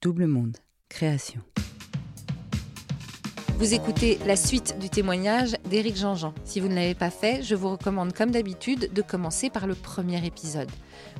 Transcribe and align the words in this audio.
Double 0.00 0.28
Monde, 0.28 0.58
création. 0.88 1.40
Vous 3.58 3.74
écoutez 3.74 4.20
la 4.24 4.36
suite 4.36 4.78
du 4.78 4.88
témoignage 4.88 5.56
d'Éric 5.68 5.96
Jean-Jean. 5.96 6.32
Si 6.44 6.60
vous 6.60 6.68
ne 6.68 6.76
l'avez 6.76 6.94
pas 6.94 7.10
fait, 7.10 7.42
je 7.42 7.56
vous 7.56 7.70
recommande 7.70 8.12
comme 8.12 8.30
d'habitude 8.30 8.92
de 8.92 9.02
commencer 9.02 9.50
par 9.50 9.66
le 9.66 9.74
premier 9.74 10.24
épisode. 10.24 10.70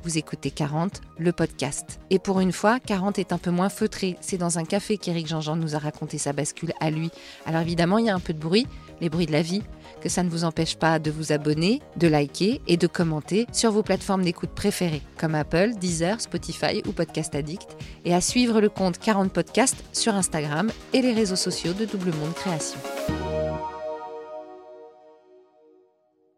Vous 0.04 0.16
écoutez 0.16 0.52
40, 0.52 1.00
le 1.18 1.32
podcast. 1.32 1.98
Et 2.10 2.20
pour 2.20 2.38
une 2.38 2.52
fois, 2.52 2.78
40 2.78 3.18
est 3.18 3.32
un 3.32 3.38
peu 3.38 3.50
moins 3.50 3.68
feutré. 3.68 4.16
C'est 4.20 4.38
dans 4.38 4.60
un 4.60 4.64
café 4.64 4.96
qu'Éric 4.96 5.26
Jean-Jean 5.26 5.56
nous 5.56 5.74
a 5.74 5.78
raconté 5.78 6.16
sa 6.16 6.32
bascule 6.32 6.72
à 6.78 6.90
lui. 6.90 7.10
Alors 7.46 7.62
évidemment, 7.62 7.98
il 7.98 8.06
y 8.06 8.10
a 8.10 8.14
un 8.14 8.20
peu 8.20 8.32
de 8.32 8.38
bruit, 8.38 8.68
les 9.00 9.08
bruits 9.08 9.26
de 9.26 9.32
la 9.32 9.42
vie, 9.42 9.62
que 10.00 10.08
ça 10.08 10.22
ne 10.22 10.30
vous 10.30 10.44
empêche 10.44 10.76
pas 10.76 10.98
de 10.98 11.10
vous 11.10 11.32
abonner, 11.32 11.80
de 11.96 12.08
liker 12.08 12.60
et 12.66 12.76
de 12.76 12.86
commenter 12.86 13.46
sur 13.52 13.72
vos 13.72 13.82
plateformes 13.82 14.22
d'écoute 14.22 14.50
préférées, 14.50 15.02
comme 15.18 15.34
Apple, 15.34 15.70
Deezer, 15.80 16.20
Spotify 16.20 16.82
ou 16.86 16.92
Podcast 16.92 17.34
Addict, 17.34 17.76
et 18.04 18.14
à 18.14 18.20
suivre 18.20 18.60
le 18.60 18.68
compte 18.68 18.98
40 18.98 19.32
Podcast 19.32 19.84
sur 19.92 20.14
Instagram 20.14 20.70
et 20.92 21.02
les 21.02 21.12
réseaux 21.12 21.36
sociaux 21.36 21.72
de 21.72 21.84
Double 21.84 22.14
Monde 22.16 22.34
Création. 22.34 22.78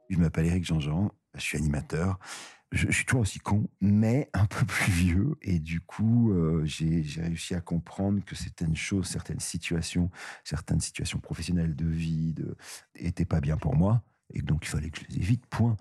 Je 0.09 0.19
m'appelle 0.19 0.47
Eric 0.47 0.65
Jean-Jean, 0.65 1.11
je 1.35 1.41
suis 1.41 1.59
animateur. 1.59 2.19
Je, 2.73 2.89
suis 2.93 3.05
toujours 3.05 3.23
aussi 3.23 3.41
con, 3.41 3.69
mais 3.81 4.31
un 4.35 4.47
peu 4.47 4.65
plus 4.65 4.93
vieux. 4.93 5.37
Et 5.43 5.59
du 5.59 5.81
coup, 5.81 6.33
euh, 6.33 6.63
j'ai 6.65 7.03
j'ai 7.03 7.23
réussi 7.23 7.55
à 7.55 7.61
comprendre 7.61 8.25
que 8.25 8.35
certaines 8.35 8.77
choses, 8.77 9.07
certaines 9.07 9.41
situations, 9.41 10.11
certaines 10.45 10.81
situations 10.81 11.19
professionnelles 11.19 11.75
de 11.75 11.87
vie 11.87 12.35
n'étaient 13.01 13.25
pas 13.25 13.41
bien 13.41 13.57
pour 13.57 13.75
moi. 13.75 14.03
Et 14.33 14.43
donc, 14.43 14.65
il 14.65 14.69
fallait 14.69 14.91
que 14.91 15.01
je 15.01 15.07
les 15.09 15.17
évite, 15.17 15.45
point. 15.47 15.77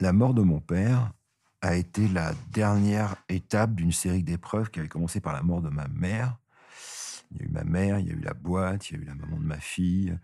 La 0.00 0.12
mort 0.12 0.34
de 0.34 0.42
mon 0.42 0.60
père 0.60 1.12
a 1.60 1.76
été 1.76 2.08
la 2.08 2.34
dernière 2.50 3.16
étape 3.28 3.74
d'une 3.74 3.92
série 3.92 4.22
d'épreuves 4.24 4.70
qui 4.70 4.80
avait 4.80 4.88
commencé 4.88 5.20
par 5.20 5.32
la 5.32 5.42
mort 5.42 5.62
de 5.62 5.70
ma 5.70 5.86
mère. 5.88 6.36
Il 7.30 7.38
y 7.38 7.42
a 7.42 7.46
eu 7.46 7.48
ma 7.48 7.64
mère, 7.64 7.98
il 8.00 8.08
y 8.08 8.10
a 8.10 8.14
eu 8.14 8.20
la 8.20 8.34
boîte, 8.34 8.90
il 8.90 8.96
y 8.96 9.00
a 9.00 9.02
eu 9.02 9.06
la 9.06 9.14
maman 9.14 9.38
de 9.38 9.44
ma 9.44 9.60
fille, 9.60 10.18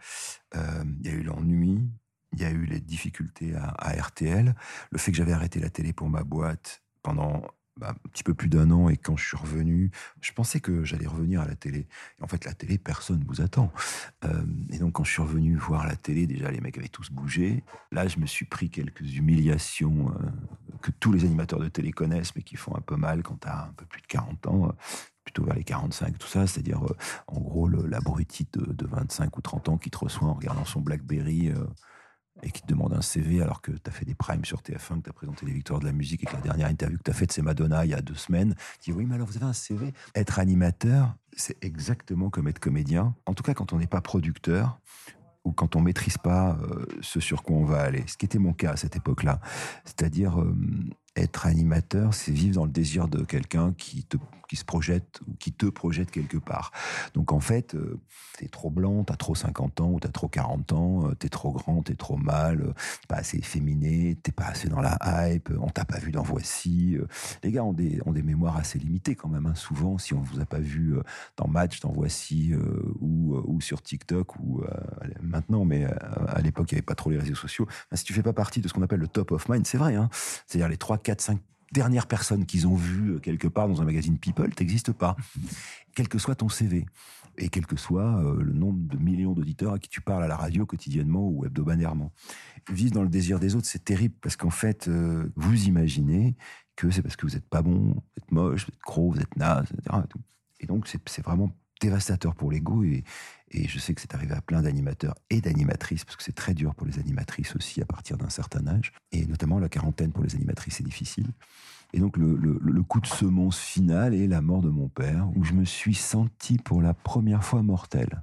euh, 0.55 0.85
il 1.01 1.07
y 1.07 1.11
a 1.11 1.15
eu 1.15 1.23
l'ennui, 1.23 1.89
il 2.33 2.41
y 2.41 2.45
a 2.45 2.51
eu 2.51 2.65
les 2.65 2.81
difficultés 2.81 3.55
à, 3.55 3.93
RTL, 4.01 4.55
le 4.91 4.99
fait 4.99 5.11
que 5.11 5.17
j'avais 5.17 5.33
arrêté 5.33 5.61
la 5.61 5.71
télé 5.71 5.93
pour 5.93 6.09
ma 6.09 6.23
boîte 6.23 6.83
pendant 7.03 7.43
bah, 7.77 7.95
un 7.97 8.09
petit 8.11 8.23
peu 8.23 8.35
plus 8.35 8.49
d'un 8.49 8.71
an 8.71 8.89
et 8.91 8.97
quand 8.97 9.17
je 9.17 9.27
suis 9.27 9.37
revenu, 9.37 9.91
je 10.21 10.33
pensais 10.33 10.61
que 10.61 10.85
j'allais 10.85 11.07
revenir 11.07 11.41
à 11.41 11.47
la 11.47 11.57
télé. 11.57 11.89
En 12.21 12.27
fait, 12.27 12.45
la 12.45 12.53
télé, 12.53 12.77
personne 12.77 13.25
vous 13.27 13.41
attend. 13.41 13.73
Euh, 14.25 14.45
et 14.71 14.79
donc, 14.79 14.93
quand 14.93 15.05
je 15.05 15.13
suis 15.13 15.23
revenu 15.23 15.57
voir 15.57 15.87
la 15.87 15.97
télé, 15.97 16.27
déjà, 16.27 16.51
les 16.51 16.61
mecs 16.61 16.77
avaient 16.77 16.89
tous 16.89 17.11
bougé. 17.11 17.65
Là, 17.91 18.07
je 18.07 18.19
me 18.19 18.27
suis 18.27 18.45
pris 18.45 18.69
quelques 18.69 19.17
humiliations 19.17 20.11
euh, 20.11 20.77
que 20.83 20.91
tous 20.91 21.13
les 21.13 21.25
animateurs 21.25 21.61
de 21.61 21.69
télé 21.69 21.91
connaissent, 21.93 22.37
mais 22.37 22.43
qui 22.43 22.57
font 22.57 22.77
un 22.77 22.83
peu 22.83 22.97
mal 22.97 23.23
quand 23.23 23.41
tu 23.41 23.49
as 23.49 23.65
un 23.65 23.73
peu 23.73 23.87
plus 23.87 24.03
de 24.03 24.07
40 24.09 24.47
ans. 24.49 24.69
euh, 24.69 24.73
plutôt 25.25 25.45
vers 25.45 25.55
les 25.55 25.65
45, 25.65 26.19
tout 26.19 26.27
ça, 26.27 26.47
c'est-à-dire 26.47 26.83
en 27.29 27.41
gros 27.41 27.69
l'abruti 27.69 28.49
de, 28.55 28.73
de 28.73 28.87
25 28.87 29.37
ou 29.37 29.41
30 29.43 29.69
ans 29.69 29.79
qui 29.79 29.91
te 29.91 29.99
reçoit 29.99 30.27
en 30.27 30.35
regardant 30.35 30.65
son 30.65 30.81
Blackberry 30.81 31.53
et 32.43 32.51
qui 32.51 32.63
te 32.63 32.67
demande 32.67 32.93
un 32.93 33.03
CV 33.03 33.43
alors 33.43 33.61
que 33.61 33.73
tu 33.73 33.81
as 33.87 33.91
fait 33.91 34.05
des 34.05 34.15
primes 34.15 34.45
sur 34.45 34.61
TF1, 34.61 34.99
que 34.99 35.05
tu 35.05 35.11
as 35.11 35.13
présenté 35.13 35.47
les 35.47 35.53
victoires 35.53 35.81
de 35.81 35.87
la 35.87 35.93
musique 35.93 36.23
et 36.23 36.27
que 36.27 36.35
la 36.35 36.41
dernière 36.41 36.69
interview 36.69 36.99
que 36.99 37.05
tu 37.05 37.11
as 37.11 37.15
faite, 37.15 37.33
c'est 37.33 37.43
Madonna 37.43 37.85
il 37.85 37.91
y 37.91 37.95
a 37.95 38.01
deux 38.01 38.15
semaines. 38.15 38.55
Tu 38.81 38.91
dis 38.91 38.97
oui, 38.97 39.07
mais 39.07 39.15
alors 39.15 39.27
vous 39.27 39.37
avez 39.37 39.47
un 39.47 39.53
CV. 39.53 39.93
Être 40.15 40.39
animateur, 40.39 41.15
c'est 41.37 41.63
exactement 41.65 42.31
comme 42.31 42.49
être 42.49 42.59
comédien. 42.59 43.15
En 43.27 43.35
tout 43.35 43.43
cas, 43.43 43.55
quand 43.55 43.73
on 43.73 43.79
n'est 43.79 43.87
pas 43.87 44.01
producteur 44.01 44.81
ou 45.45 45.53
quand 45.53 45.77
on 45.77 45.81
maîtrise 45.81 46.19
pas 46.19 46.59
euh, 46.63 46.85
ce 47.01 47.21
sur 47.21 47.43
quoi 47.43 47.57
on 47.57 47.65
va 47.65 47.81
aller. 47.81 48.05
Ce 48.07 48.17
qui 48.17 48.27
était 48.27 48.39
mon 48.39 48.53
cas 48.53 48.73
à 48.73 48.77
cette 48.77 48.97
époque-là. 48.97 49.41
C'est-à-dire 49.85 50.41
euh, 50.41 50.55
être 51.17 51.47
animateur, 51.47 52.15
c'est 52.15 52.33
vivre 52.33 52.55
dans 52.57 52.65
le 52.65 52.71
désir 52.71 53.09
de 53.09 53.25
quelqu'un 53.25 53.73
qui 53.77 54.05
te 54.05 54.17
qui 54.49 54.57
se 54.57 54.65
projette 54.65 55.21
ou 55.29 55.35
qui 55.39 55.53
te 55.53 55.67
projette 55.67 56.11
quelque 56.11 56.37
part. 56.37 56.73
Donc 57.15 57.31
en 57.31 57.39
fait, 57.39 57.77
euh, 57.77 58.01
t'es 58.37 58.49
trop 58.49 58.69
blanc, 58.69 59.05
t'as 59.05 59.15
trop 59.15 59.37
50 59.37 59.81
ans 59.81 59.91
ou 59.93 60.01
t'as 60.01 60.09
trop 60.09 60.27
40 60.27 60.73
ans, 60.73 61.07
euh, 61.09 61.15
t'es 61.15 61.29
trop 61.29 61.53
grand, 61.53 61.83
t'es 61.85 61.95
trop 61.95 62.17
mal, 62.17 62.61
euh, 62.63 62.73
t'es 62.73 63.07
pas 63.09 63.19
assez 63.19 63.39
efféminé, 63.39 64.17
t'es 64.21 64.33
pas 64.33 64.47
assez 64.47 64.69
dans 64.69 64.81
la 64.81 64.99
hype, 65.05 65.51
euh, 65.51 65.59
on 65.61 65.69
t'a 65.69 65.85
pas 65.85 66.01
vu 66.01 66.11
dans 66.11 66.25
Voici. 66.25 66.97
euh. 66.97 67.07
Les 67.45 67.53
gars 67.53 67.63
ont 67.63 67.73
des, 67.73 68.01
ont 68.07 68.11
des 68.13 68.25
mémoires 68.25 68.57
assez 68.57 68.81
limitées 68.81 69.15
quand 69.15 69.29
même. 69.29 69.47
hein. 69.47 69.55
Souvent, 69.55 69.99
si 69.99 70.15
on 70.15 70.21
vous 70.21 70.41
a 70.41 70.45
pas 70.47 70.59
vu 70.59 70.97
euh, 70.97 71.03
dans 71.37 71.47
Match, 71.47 71.79
dans 71.79 71.93
Voici 71.93 72.53
ou, 73.01 73.37
ou 73.47 73.61
sur 73.61 73.83
TikTok 73.83 74.35
ou 74.41 74.63
maintenant, 75.23 75.65
mais 75.65 75.85
à 75.85 76.41
l'époque, 76.41 76.73
il 76.73 76.75
n'y 76.75 76.79
avait 76.79 76.85
pas 76.87 76.95
trop 76.97 77.11
les 77.11 77.19
réseaux 77.19 77.37
sociaux. 77.37 77.69
Si 77.93 78.03
tu 78.05 78.13
fais 78.13 78.23
pas 78.23 78.33
partie 78.33 78.61
de 78.61 78.67
ce 78.69 78.73
qu'on 78.73 78.83
appelle 78.83 78.99
le 79.01 79.07
top 79.09 79.31
of 79.31 79.49
mind, 79.49 79.67
c'est 79.67 79.79
vrai, 79.79 79.95
hein, 79.95 80.09
c'est-à-dire 80.47 80.69
les 80.69 80.77
3, 80.77 80.99
4, 81.03 81.21
5 81.21 81.41
dernières 81.73 82.07
personnes 82.07 82.47
qu'ils 82.47 82.67
ont 82.67 82.75
vues 82.75 83.15
euh, 83.15 83.19
quelque 83.19 83.49
part 83.49 83.69
dans 83.69 83.81
un 83.81 83.85
magazine 83.85 84.19
People, 84.19 84.53
t'existes 84.55 84.93
pas. 84.93 85.17
Quel 85.95 86.09
que 86.09 86.19
soit 86.19 86.35
ton 86.35 86.49
CV 86.49 86.87
et 87.39 87.49
quel 87.49 87.67
que 87.67 87.77
soit 87.77 88.19
euh, 88.23 88.43
le 88.43 88.53
nombre 88.53 88.87
de 88.89 88.99
millions 88.99 89.33
d'auditeurs 89.33 89.75
à 89.75 89.79
qui 89.79 89.89
tu 89.89 90.01
parles 90.01 90.23
à 90.23 90.29
la 90.29 90.37
radio 90.37 90.67
quotidiennement 90.67 91.27
ou 91.27 91.47
hebdomadairement. 91.47 92.13
Vivre 92.71 92.93
dans 92.93 93.03
le 93.03 93.09
désir 93.09 93.41
des 93.41 93.55
autres, 93.55 93.67
c'est 93.67 93.85
terrible 93.85 94.15
parce 94.21 94.37
qu'en 94.37 94.51
fait, 94.51 94.89
euh, 94.89 95.33
vous 95.37 95.65
imaginez 95.65 96.37
que 96.77 96.91
c'est 96.91 97.03
parce 97.03 97.17
que 97.17 97.27
vous 97.27 97.37
êtes 97.37 97.49
pas 97.49 97.63
bon, 97.63 97.95
vous 97.95 98.03
êtes 98.17 98.31
moche, 98.31 98.67
vous 98.67 98.73
êtes 98.73 98.81
gros, 98.81 99.11
vous 99.11 99.21
êtes 99.21 99.37
naze, 99.37 99.67
etc. 99.73 99.97
Et, 100.05 100.09
tout. 100.09 100.21
Et 100.61 100.67
donc, 100.67 100.87
c'est 100.87 101.01
c'est 101.09 101.25
vraiment 101.25 101.51
dévastateur 101.81 102.35
pour 102.35 102.51
l'ego 102.51 102.85
et, 102.85 103.05
et 103.51 103.67
je 103.69 103.79
sais 103.79 103.95
que 103.95 104.01
c'est 104.01 104.15
arrivé 104.15 104.35
à 104.35 104.41
plein 104.41 104.63
d'animateurs 104.63 105.15
et 105.31 105.41
d'animatrices, 105.41 106.05
parce 106.05 106.17
que 106.17 106.23
c'est 106.23 106.35
très 106.35 106.55
dur 106.55 106.75
pour 106.75 106.87
les 106.87 106.99
animatrices 106.99 107.57
aussi 107.57 107.83
à 107.83 107.85
partir 107.85 108.17
d'un 108.17 108.29
certain 108.31 108.67
âge, 108.67 108.93
et 109.13 109.27
notamment 109.27 109.59
la 109.59 109.69
quarantaine 109.69 110.13
pour 110.13 110.23
les 110.23 110.35
animatrices, 110.37 110.75
c'est 110.77 110.85
difficile. 110.85 111.27
Et 111.93 111.99
donc 111.99 112.17
le, 112.17 112.37
le- 112.37 112.61
le 112.63 112.83
coup 112.85 113.01
de 113.01 113.07
semonce 113.07 113.59
final 113.59 114.15
est 114.15 114.29
la 114.29 114.41
mort 114.41 114.63
de 114.63 114.69
mon 114.71 114.89
père, 114.89 115.29
où 115.35 115.45
je 115.45 115.53
me 115.55 115.65
suis 115.65 115.95
senti 115.95 116.57
pour 116.59 116.81
la 116.83 116.95
première 116.95 117.43
fois 117.43 117.63
mortel. 117.63 118.23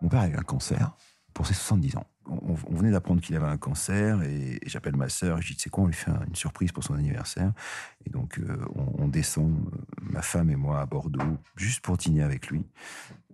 Mon 0.00 0.08
père 0.08 0.20
a 0.20 0.28
eu 0.28 0.36
un 0.36 0.42
cancer 0.42 0.92
pour 1.34 1.46
ses 1.46 1.54
70 1.54 1.96
ans. 1.96 2.06
On, 2.26 2.54
venait 2.54 2.90
d'apprendre 2.90 3.20
qu'il 3.20 3.36
avait 3.36 3.46
un 3.46 3.58
cancer 3.58 4.22
et, 4.22 4.58
j'appelle 4.64 4.96
ma 4.96 5.10
sœur 5.10 5.38
et 5.38 5.42
je 5.42 5.48
dis, 5.48 5.56
tu 5.56 5.64
sais 5.64 5.70
quoi, 5.70 5.84
on 5.84 5.86
lui 5.88 5.94
fait 5.94 6.10
un- 6.10 6.24
une 6.26 6.34
surprise 6.34 6.72
pour 6.72 6.82
son 6.82 6.94
anniversaire. 6.94 7.52
Et 8.06 8.10
donc, 8.10 8.38
euh, 8.38 8.64
on, 8.74 9.04
on 9.04 9.08
descend, 9.08 9.52
euh, 9.52 9.78
ma 10.00 10.22
femme 10.22 10.48
et 10.48 10.56
moi, 10.56 10.80
à 10.80 10.86
Bordeaux, 10.86 11.36
juste 11.56 11.80
pour 11.80 11.98
dîner 11.98 12.22
avec 12.22 12.46
lui. 12.46 12.64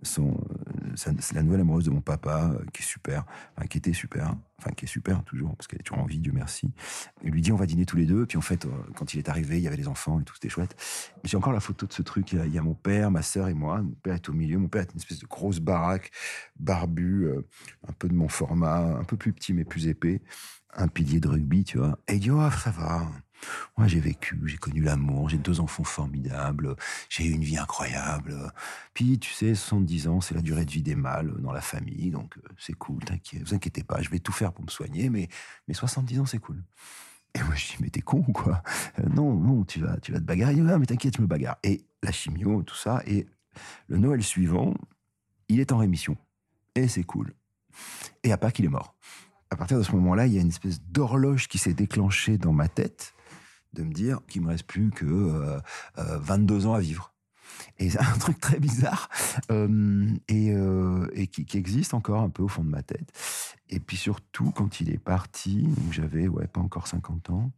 Son, 0.03 0.31
euh, 0.31 1.13
la 1.33 1.43
nouvelle 1.43 1.61
amoureuse 1.61 1.85
de 1.85 1.91
mon 1.91 2.01
papa, 2.01 2.51
euh, 2.53 2.65
qui 2.73 2.81
est 2.81 2.85
super, 2.85 3.25
enfin, 3.55 3.67
qui 3.67 3.77
était 3.77 3.93
super, 3.93 4.35
enfin, 4.57 4.71
qui 4.71 4.85
est 4.85 4.87
super 4.87 5.23
toujours, 5.23 5.55
parce 5.55 5.67
qu'elle 5.67 5.79
est 5.79 5.83
toujours 5.83 6.03
en 6.03 6.07
vie, 6.07 6.19
Dieu 6.19 6.31
merci. 6.33 6.71
Il 7.23 7.31
lui 7.31 7.41
dit, 7.41 7.51
on 7.51 7.55
va 7.55 7.65
dîner 7.65 7.85
tous 7.85 7.97
les 7.97 8.05
deux. 8.05 8.25
Puis 8.25 8.37
en 8.37 8.41
fait, 8.41 8.65
euh, 8.65 8.69
quand 8.95 9.13
il 9.13 9.19
est 9.19 9.29
arrivé, 9.29 9.57
il 9.57 9.63
y 9.63 9.67
avait 9.67 9.77
les 9.77 9.87
enfants 9.87 10.19
et 10.19 10.23
tout, 10.23 10.33
c'était 10.33 10.49
chouette. 10.49 10.75
J'ai 11.23 11.37
encore 11.37 11.53
la 11.53 11.59
photo 11.59 11.85
de 11.85 11.93
ce 11.93 12.01
truc. 12.01 12.33
Il 12.33 12.53
y, 12.53 12.57
a, 12.57 12.61
mon 12.61 12.73
père, 12.73 13.11
ma 13.11 13.21
sœur 13.21 13.47
et 13.47 13.53
moi. 13.53 13.81
Mon 13.81 13.91
père 13.91 14.15
est 14.15 14.29
au 14.29 14.33
milieu. 14.33 14.57
Mon 14.57 14.67
père 14.67 14.81
est 14.81 14.91
une 14.93 14.99
espèce 14.99 15.19
de 15.19 15.27
grosse 15.27 15.59
baraque, 15.59 16.11
barbu, 16.59 17.29
un 17.87 17.93
peu 17.93 18.07
de 18.07 18.13
mon 18.13 18.27
format, 18.27 18.97
un 18.97 19.03
peu 19.03 19.17
plus 19.17 19.33
petit 19.33 19.53
mais 19.53 19.65
plus 19.65 19.87
épais. 19.87 20.21
Un 20.73 20.87
pilier 20.87 21.19
de 21.19 21.27
rugby, 21.27 21.63
tu 21.63 21.77
vois. 21.77 21.99
Et 22.07 22.15
il 22.15 22.19
dit, 22.19 22.31
oh, 22.31 22.49
ça 22.63 22.71
va. 22.71 23.07
Moi, 23.77 23.87
j'ai 23.87 23.99
vécu, 23.99 24.39
j'ai 24.45 24.57
connu 24.57 24.81
l'amour, 24.81 25.29
j'ai 25.29 25.37
deux 25.37 25.59
enfants 25.59 25.83
formidables, 25.83 26.75
j'ai 27.09 27.25
eu 27.25 27.31
une 27.31 27.43
vie 27.43 27.57
incroyable. 27.57 28.51
Puis, 28.93 29.19
tu 29.19 29.31
sais, 29.33 29.55
70 29.55 30.07
ans, 30.07 30.21
c'est 30.21 30.35
la 30.35 30.41
durée 30.41 30.65
de 30.65 30.71
vie 30.71 30.83
des 30.83 30.95
mâles 30.95 31.33
dans 31.39 31.51
la 31.51 31.61
famille, 31.61 32.11
donc 32.11 32.37
euh, 32.37 32.41
c'est 32.57 32.73
cool, 32.73 33.03
t'inquiète, 33.03 33.43
vous 33.47 33.53
inquiétez 33.53 33.83
pas, 33.83 34.01
je 34.01 34.09
vais 34.09 34.19
tout 34.19 34.31
faire 34.31 34.53
pour 34.53 34.63
me 34.65 34.69
soigner, 34.69 35.09
mais, 35.09 35.27
mais 35.67 35.73
70 35.73 36.19
ans, 36.19 36.25
c'est 36.25 36.39
cool. 36.39 36.63
Et 37.33 37.41
moi, 37.43 37.55
je 37.55 37.67
dis, 37.67 37.77
mais 37.79 37.89
t'es 37.89 38.01
con 38.01 38.23
ou 38.27 38.31
quoi? 38.33 38.61
Euh, 38.99 39.03
Non, 39.13 39.33
non, 39.33 39.63
tu 39.63 39.79
vas, 39.79 39.97
tu 39.97 40.11
vas 40.11 40.19
te 40.19 40.25
bagarrer. 40.25 40.53
Il 40.53 40.63
dit, 40.63 40.69
Ah, 40.69 40.77
mais 40.77 40.85
t'inquiète, 40.85 41.15
je 41.15 41.21
me 41.21 41.27
bagarre. 41.27 41.57
Et 41.63 41.85
la 42.03 42.11
chimio, 42.11 42.61
tout 42.63 42.75
ça, 42.75 43.01
et 43.05 43.25
le 43.87 43.97
Noël 43.97 44.21
suivant, 44.21 44.73
il 45.47 45.59
est 45.59 45.71
en 45.71 45.77
rémission. 45.77 46.17
Et 46.75 46.87
c'est 46.87 47.03
cool. 47.03 47.33
Et 48.23 48.31
à 48.31 48.37
pas 48.37 48.51
qu'il 48.51 48.65
est 48.65 48.69
mort. 48.69 48.95
À 49.49 49.55
partir 49.55 49.77
de 49.77 49.83
ce 49.83 49.91
moment-là, 49.93 50.27
il 50.27 50.33
y 50.33 50.37
a 50.37 50.41
une 50.41 50.49
espèce 50.49 50.81
d'horloge 50.81 51.47
qui 51.47 51.57
s'est 51.57 51.73
déclenchée 51.73 52.37
dans 52.37 52.53
ma 52.53 52.67
tête 52.69 53.13
de 53.73 53.83
me 53.83 53.93
dire 53.93 54.19
qu'il 54.27 54.41
me 54.41 54.49
reste 54.49 54.65
plus 54.65 54.89
que 54.89 55.05
euh, 55.05 55.59
euh, 55.97 56.17
22 56.19 56.67
ans 56.67 56.73
à 56.73 56.79
vivre. 56.79 57.11
Et 57.79 57.89
c'est 57.89 57.99
un 57.99 58.17
truc 58.19 58.39
très 58.39 58.59
bizarre 58.59 59.09
euh, 59.51 60.07
et, 60.27 60.51
euh, 60.51 61.07
qui, 61.31 61.57
existe 61.57 61.93
encore 61.93 62.21
un 62.21 62.29
peu 62.29 62.43
au 62.43 62.47
fond 62.47 62.63
de 62.63 62.69
ma 62.69 62.83
tête. 62.83 63.11
Et 63.69 63.79
puis 63.79 63.97
surtout, 63.97 64.51
quand 64.51 64.81
il 64.81 64.91
est 64.91 64.99
parti, 64.99 65.67
j'avais 65.91 66.27
ouais, 66.27 66.47
pas 66.47 66.61
encore 66.61 66.87
50 66.87 67.29
ans, 67.29 67.51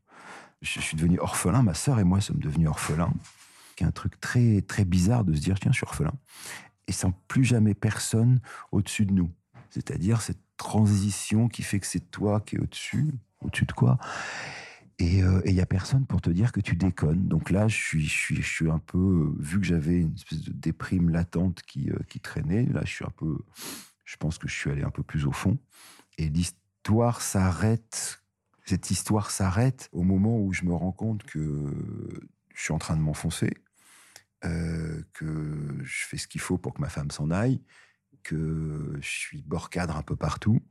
je 0.61 0.79
suis 0.79 0.95
devenu 0.95 1.19
orphelin. 1.19 1.61
Ma 1.63 1.73
sœur 1.73 1.99
et 1.99 2.03
moi 2.03 2.21
sommes 2.21 2.39
devenus 2.39 2.69
orphelins. 2.69 3.13
Qui 3.75 3.83
est 3.83 3.87
un 3.87 3.91
truc 3.91 4.19
très, 4.21 4.61
très 4.61 4.85
bizarre 4.85 5.23
de 5.23 5.33
se 5.33 5.41
dire 5.41 5.59
tiens, 5.59 5.71
je 5.71 5.77
suis 5.77 5.85
orphelin. 5.85 6.13
Et 6.87 6.91
sans 6.91 7.11
plus 7.27 7.43
jamais 7.43 7.73
personne 7.73 8.39
au-dessus 8.71 9.05
de 9.05 9.13
nous. 9.13 9.31
C'est-à-dire 9.69 10.21
cette 10.21 10.39
transition 10.57 11.47
qui 11.47 11.63
fait 11.63 11.79
que 11.79 11.87
c'est 11.87 12.11
toi 12.11 12.39
qui 12.39 12.55
es 12.55 12.59
au-dessus. 12.59 13.11
Au-dessus 13.41 13.65
de 13.65 13.71
quoi? 13.73 13.97
Et 14.99 15.17
il 15.17 15.23
euh, 15.23 15.41
n'y 15.45 15.61
a 15.61 15.65
personne 15.65 16.05
pour 16.05 16.21
te 16.21 16.29
dire 16.29 16.51
que 16.51 16.61
tu 16.61 16.75
déconnes. 16.75 17.27
Donc 17.27 17.49
là, 17.49 17.67
je 17.67 17.75
suis, 17.97 18.69
un 18.69 18.79
peu, 18.79 19.33
vu 19.39 19.59
que 19.59 19.65
j'avais 19.65 19.99
une 19.99 20.13
espèce 20.13 20.41
de 20.41 20.53
déprime 20.53 21.09
latente 21.09 21.61
qui, 21.63 21.89
qui 22.07 22.19
traînait, 22.19 22.65
là, 22.65 22.81
je 22.85 22.91
suis 22.91 23.05
un 23.05 23.13
peu, 23.15 23.39
je 24.05 24.17
pense 24.17 24.37
que 24.37 24.47
je 24.47 24.53
suis 24.53 24.69
allé 24.69 24.83
un 24.83 24.91
peu 24.91 25.03
plus 25.03 25.25
au 25.25 25.31
fond. 25.31 25.57
Et 26.17 26.29
l'histoire 26.29 27.21
s'arrête, 27.21 28.21
cette 28.65 28.91
histoire 28.91 29.31
s'arrête 29.31 29.89
au 29.91 30.03
moment 30.03 30.39
où 30.39 30.53
je 30.53 30.63
me 30.63 30.73
rends 30.73 30.91
compte 30.91 31.23
que 31.23 31.39
je 32.53 32.61
suis 32.61 32.73
en 32.73 32.77
train 32.77 32.95
de 32.95 33.01
m'enfoncer, 33.01 33.53
euh, 34.45 35.01
que 35.13 35.79
je 35.83 36.05
fais 36.05 36.17
ce 36.17 36.27
qu'il 36.27 36.41
faut 36.41 36.57
pour 36.57 36.73
que 36.73 36.81
ma 36.81 36.89
femme 36.89 37.11
s'en 37.11 37.31
aille, 37.31 37.61
que 38.23 38.97
je 39.01 39.09
suis 39.09 39.41
bord 39.41 39.69
cadre 39.69 39.95
un 39.95 40.03
peu 40.03 40.15
partout, 40.15 40.61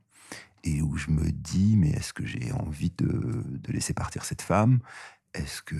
et 0.63 0.81
où 0.81 0.95
je 0.95 1.11
me 1.11 1.31
dis, 1.31 1.75
mais 1.77 1.89
est-ce 1.89 2.13
que 2.13 2.25
j'ai 2.25 2.51
envie 2.53 2.91
de, 2.97 3.43
laisser 3.67 3.93
partir 3.93 4.25
cette 4.25 4.41
femme? 4.41 4.79
Est-ce 5.33 5.61
que, 5.61 5.75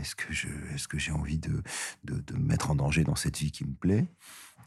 est-ce 0.00 0.14
que, 0.14 0.32
je, 0.32 0.48
est-ce 0.74 0.88
que 0.88 0.98
j'ai 0.98 1.12
envie 1.12 1.38
de, 1.38 1.62
de, 2.04 2.20
de, 2.20 2.34
me 2.34 2.44
mettre 2.44 2.70
en 2.70 2.74
danger 2.74 3.02
dans 3.02 3.16
cette 3.16 3.38
vie 3.38 3.50
qui 3.50 3.64
me 3.64 3.74
plaît? 3.74 4.06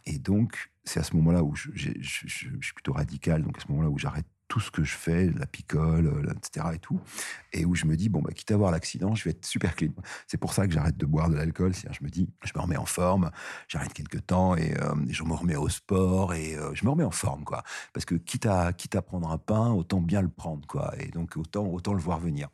Et 0.05 0.17
donc, 0.17 0.71
c'est 0.85 0.99
à 0.99 1.03
ce 1.03 1.15
moment-là 1.17 1.43
où 1.43 1.55
je, 1.55 1.69
je, 1.75 1.91
je, 1.99 2.27
suis 2.27 2.73
plutôt 2.73 2.93
radical, 2.93 3.43
donc 3.43 3.57
à 3.57 3.61
ce 3.61 3.67
moment-là 3.69 3.89
où 3.89 3.97
j'arrête 3.97 4.25
tout 4.47 4.59
ce 4.59 4.71
que 4.71 4.83
je 4.83 4.95
fais, 4.95 5.29
la 5.31 5.45
picole, 5.45 6.07
euh, 6.07 6.33
etc. 6.33 6.67
et 6.73 6.79
tout, 6.79 6.99
et 7.53 7.65
où 7.65 7.75
je 7.75 7.85
me 7.85 7.95
dis 7.95 8.09
bon 8.09 8.21
bah 8.21 8.31
quitte 8.33 8.51
à 8.51 8.53
avoir 8.55 8.71
l'accident, 8.71 9.15
je 9.15 9.23
vais 9.25 9.31
être 9.31 9.45
super 9.45 9.75
clean. 9.75 9.91
C'est 10.27 10.37
pour 10.37 10.53
ça 10.53 10.67
que 10.67 10.73
j'arrête 10.73 10.97
de 10.97 11.05
boire 11.05 11.29
de 11.29 11.35
l'alcool. 11.35 11.73
cest 11.73 11.93
je 11.93 12.03
me 12.03 12.09
dis 12.09 12.29
je 12.43 12.51
me 12.55 12.61
remets 12.61 12.77
en 12.77 12.85
forme, 12.85 13.31
j'arrête 13.67 13.93
quelques 13.93 14.25
temps 14.25 14.55
et, 14.55 14.75
euh, 14.81 14.95
je 15.09 15.23
me 15.23 15.33
remets 15.33 15.55
au 15.55 15.69
sport 15.69 16.33
et 16.33 16.55
euh, 16.55 16.73
je 16.73 16.85
me 16.85 16.91
remets 16.91 17.03
en 17.03 17.11
forme 17.11 17.43
quoi. 17.43 17.63
Parce 17.93 18.05
que 18.05 18.15
quitte 18.15 18.45
à 18.45 18.73
quitte 18.73 18.95
à 18.95 19.01
prendre 19.01 19.29
un 19.29 19.37
pain, 19.37 19.71
autant 19.71 20.01
bien 20.01 20.21
le 20.21 20.29
prendre 20.29 20.65
quoi. 20.67 20.93
Et 20.99 21.07
donc 21.09 21.35
autant 21.37 21.65
autant 21.65 21.93
le 21.93 22.01
voir 22.01 22.19
venir. 22.19 22.49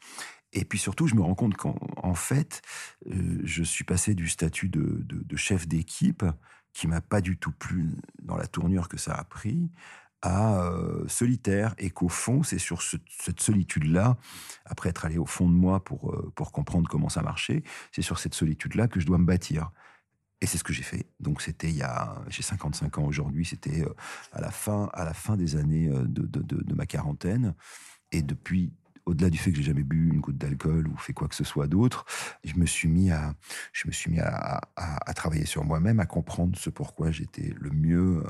Et 0.56 0.66
puis 0.66 0.78
surtout, 0.78 1.07
je 1.07 1.16
me 1.16 1.22
rends 1.22 1.34
compte 1.34 1.57
qu'en 1.57 2.13
fait, 2.13 2.62
je 3.07 3.63
suis 3.63 3.84
passé 3.84 4.13
du 4.13 4.30
statut 4.30 4.69
de, 4.69 5.01
de, 5.04 5.24
de 5.24 5.36
chef 5.36 5.68
d'équipe 5.68 6.24
qui 6.74 6.88
m'a 6.88 7.01
pas 7.01 7.22
du 7.22 7.38
tout 7.38 7.51
plu 7.51 7.95
dans 8.22 8.36
la 8.36 8.48
tournure 8.48 8.90
que 8.90 8.98
ça 8.98 9.13
a 9.13 9.24
pris, 9.24 9.72
euh, 10.25 11.08
solitaire 11.08 11.75
et 11.78 11.90
qu'au 11.90 12.10
fond, 12.10 12.44
c'est 12.44 12.60
sur 12.60 12.81
cette 12.81 13.40
solitude-là, 13.40 14.18
après 14.66 14.90
être 14.90 15.06
allé 15.06 15.18
au 15.18 15.25
fond 15.25 15.50
de 15.50 15.54
moi 15.54 15.84
pour, 15.84 16.12
euh, 16.12 16.31
pour 16.36 16.52
comprendre 16.52 16.90
comment 16.90 17.10
ça 17.10 17.22
marchait, 17.22 17.64
c'est 17.92 18.02
sur 18.02 18.20
cette 18.20 18.34
solitude-là 18.34 18.88
que 18.88 19.00
je 19.00 19.06
dois 19.06 19.18
me 19.18 19.25
bâtir. 19.25 19.72
Et 20.40 20.46
c'est 20.46 20.58
ce 20.58 20.64
que 20.64 20.74
j'ai 20.74 20.84
fait. 20.84 21.08
Donc 21.20 21.42
c'était 21.42 21.70
il 21.70 21.75
y 21.75 21.84
a, 21.84 22.16
j'ai 22.30 22.42
55 22.42 22.98
ans 22.98 23.06
aujourd'hui, 23.06 23.46
c'était 23.46 23.81
euh, 23.81 23.94
à 24.31 24.42
la 24.42 24.52
fin, 24.52 24.90
à 24.94 25.04
la 25.04 25.14
fin 25.14 25.36
des 25.36 25.56
années 25.56 25.90
de, 25.90 26.26
de, 26.26 26.42
de 26.42 26.74
ma 26.74 26.86
quarantaine. 26.86 27.54
Et 28.12 28.22
depuis 28.22 28.72
au-delà 29.06 29.30
du 29.30 29.38
fait 29.38 29.52
que 29.52 29.58
j'ai 29.58 29.64
jamais 29.64 29.84
bu 29.84 30.10
une 30.10 30.22
goutte 30.22 30.38
d'alcool 30.38 30.88
ou 30.88 30.96
fait 30.98 31.14
quoi 31.14 31.28
que 31.28 31.36
ce 31.36 31.44
soit 31.44 31.68
d'autre, 31.68 32.06
je 32.44 32.56
me 32.56 32.66
suis 32.66 32.88
mis 32.88 33.12
à, 33.12 33.34
je 33.74 33.88
me 33.88 33.92
suis 33.92 34.12
mis 34.12 34.19
à, 34.19 34.62
à, 34.76 35.14
travailler 35.14 35.46
sur 35.46 35.64
moi-même, 35.66 36.00
à 36.00 36.06
comprendre 36.06 36.58
ce 36.58 36.69
pourquoi 36.69 37.12
j'étais 37.12 37.54
le 37.60 37.69
mieux, 37.72 38.24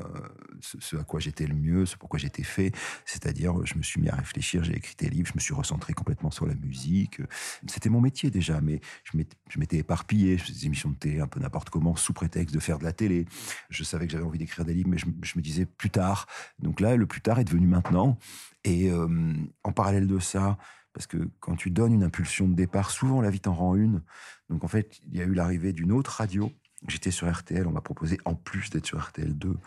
ce, 0.64 0.96
à 0.98 1.04
quoi 1.04 1.20
j'étais 1.20 1.46
le 1.46 1.56
mieux, 1.56 1.86
ce 1.86 1.96
pourquoi 1.98 2.20
j'étais 2.20 2.44
fait. 2.44 2.72
C'est-à-dire, 3.06 3.66
je 3.66 3.76
me 3.76 3.84
suis 3.84 4.02
mis 4.02 4.10
à 4.10 4.16
réfléchir, 4.16 4.64
j'ai 4.64 4.76
écrit 4.76 4.96
des 4.98 5.10
livres, 5.10 5.28
je 5.28 5.36
me 5.36 5.40
suis 5.40 5.54
recentré 5.54 5.94
complètement 5.94 6.32
sur 6.32 6.46
la 6.46 6.56
musique. 6.56 7.22
C'était 7.68 7.90
mon 7.90 8.02
métier 8.02 8.30
déjà, 8.30 8.62
mais 8.62 8.80
je 9.04 9.60
m'étais 9.60 9.78
éparpillé, 9.78 10.38
je 10.38 10.44
faisais 10.44 10.54
des 10.54 10.66
émissions 10.68 10.90
de 10.90 10.96
télé 10.96 11.20
un 11.20 11.28
peu 11.28 11.40
n'importe 11.40 11.70
comment, 11.70 11.96
sous 11.96 12.14
prétexte 12.14 12.54
de 12.54 12.60
faire 12.60 12.80
de 12.80 12.84
la 12.84 12.94
télé. 12.94 13.26
Je 13.70 13.84
savais 13.84 14.06
que 14.06 14.12
j'avais 14.12 14.26
envie 14.26 14.40
d'écrire 14.40 14.66
des 14.66 14.74
livres, 14.74 14.90
mais 14.90 14.98
je, 14.98 15.06
je, 15.22 15.34
me 15.38 15.42
disais 15.42 15.66
plus 15.66 15.90
tard. 15.90 16.28
Donc 16.60 16.80
là, 16.80 16.96
le 16.96 17.06
plus 17.06 17.22
tard 17.22 17.40
est 17.40 17.44
devenu 17.44 17.68
maintenant. 17.68 18.18
Et 18.64 18.90
euh, 18.90 19.34
en 19.64 19.72
parallèle 19.72 20.08
de 20.08 20.20
ça, 20.20 20.58
parce 20.94 21.08
que 21.08 21.30
quand 21.40 21.56
tu 21.56 21.72
donnes 21.72 21.94
une 21.94 22.04
impulsion 22.04 22.48
de 22.48 22.54
départ, 22.54 22.92
souvent 22.92 23.20
la 23.22 23.30
vie 23.30 23.40
t'en 23.40 23.54
rend 23.54 23.76
une. 23.76 24.04
Donc 24.50 24.64
en 24.64 24.68
fait, 24.68 25.00
il 25.12 25.18
y 25.18 25.22
a 25.22 25.26
eu 25.26 25.34
l'arrivée 25.34 25.74
d'une 25.74 25.92
autre 25.92 26.12
radio. 26.12 26.52
J'étais 26.88 27.12
sur 27.12 27.32
RTL, 27.32 27.66
on 27.68 27.72
m'a 27.72 27.82
proposé 27.82 28.18
en 28.26 28.36
plus 28.36 28.70
d'être 28.70 28.86
sur 28.86 29.02
RTL 29.02 29.34
2. 29.34 29.58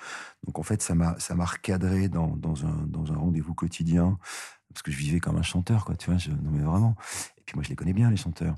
Donc 0.45 0.59
en 0.59 0.63
fait, 0.63 0.83
ça 0.83 0.95
m'a 0.95 1.45
recadré 1.45 2.09
dans, 2.09 2.37
dans 2.37 2.67
un, 2.67 2.87
dans 2.87 3.13
un 3.13 3.17
rendez-vous 3.17 3.55
quotidien 3.55 4.19
parce 4.77 4.83
que 4.83 4.91
je 4.91 4.99
vivais 4.99 5.21
comme 5.21 5.37
un 5.37 5.43
chanteur, 5.43 5.87
quoi. 5.87 5.97
Tu 5.97 6.11
vois, 6.11 6.19
je, 6.19 6.31
non 6.31 6.51
mais 6.51 6.63
vraiment. 6.63 6.97
Et 7.39 7.43
puis 7.47 7.55
moi, 7.55 7.65
je 7.65 7.71
les 7.71 7.77
connais 7.77 7.95
bien 7.95 8.11
les 8.11 8.19
chanteurs. 8.19 8.55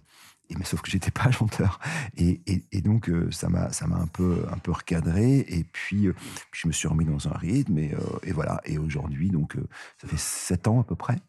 Et, 0.50 0.56
mais 0.56 0.64
sauf 0.64 0.80
que 0.82 0.90
j'étais 0.90 1.12
pas 1.12 1.30
chanteur. 1.30 1.78
Et, 2.16 2.40
et, 2.46 2.80
donc 2.80 3.08
euh, 3.08 3.30
ça 3.30 3.48
m'a 3.48 3.70
ça 3.70 3.86
m'a 3.86 3.96
un 3.96 4.08
peu 4.08 4.44
un 4.50 4.58
peu 4.58 4.72
recadré. 4.72 5.46
Et 5.48 5.62
puis, 5.62 6.08
euh, 6.08 6.14
puis, 6.50 6.62
je 6.62 6.66
me 6.66 6.72
suis 6.72 6.88
remis 6.88 7.04
dans 7.04 7.28
un 7.28 7.36
rythme. 7.38 7.78
Et, 7.78 7.94
euh, 7.94 8.32
voilà. 8.32 8.60
Et 8.64 8.78
aujourd'hui, 8.78 9.30
donc 9.30 9.56
ça 10.02 10.08
fait 10.08 10.18
sept 10.18 10.66
ans 10.66 10.80
à 10.80 10.84
peu 10.84 10.96
près 10.96 11.20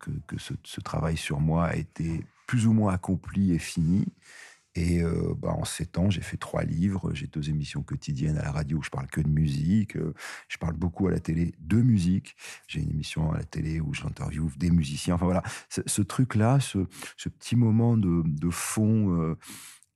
que, 0.00 0.10
que 0.26 0.36
ce, 0.38 0.80
travail 0.80 1.16
sur 1.16 1.40
moi 1.40 1.66
a 1.66 1.76
été 1.76 2.26
plus 2.46 2.66
ou 2.66 2.72
moins 2.72 2.92
accompli 2.92 3.52
et 3.52 3.60
fini. 3.60 4.06
Et 4.74 5.02
euh, 5.02 5.34
bah, 5.38 5.52
en 5.52 5.64
sept 5.64 5.98
ans, 5.98 6.10
j'ai 6.10 6.20
fait 6.20 6.36
trois 6.36 6.64
livres, 6.64 7.12
j'ai 7.14 7.26
deux 7.26 7.48
émissions 7.48 7.82
quotidiennes 7.82 8.36
à 8.38 8.42
la 8.42 8.50
radio 8.50 8.78
où 8.78 8.82
je 8.82 8.90
parle 8.90 9.06
que 9.06 9.20
de 9.20 9.28
musique, 9.28 9.96
euh, 9.96 10.14
je 10.48 10.58
parle 10.58 10.74
beaucoup 10.74 11.06
à 11.06 11.10
la 11.10 11.20
télé 11.20 11.54
de 11.60 11.80
musique, 11.80 12.34
j'ai 12.66 12.80
une 12.80 12.90
émission 12.90 13.30
à 13.32 13.38
la 13.38 13.44
télé 13.44 13.80
où 13.80 13.94
j'interviewe 13.94 14.50
des 14.56 14.70
musiciens. 14.70 15.14
Enfin 15.14 15.26
voilà, 15.26 15.42
ce, 15.68 16.02
truc-là, 16.02 16.58
ce, 16.60 16.78
petit 17.28 17.54
moment 17.56 17.96
de, 17.96 18.50
fond 18.50 19.16
euh, 19.20 19.38